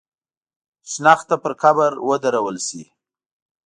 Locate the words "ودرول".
2.09-2.57